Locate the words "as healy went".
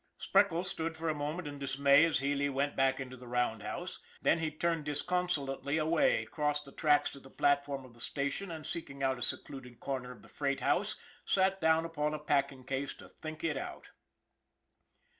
2.05-2.75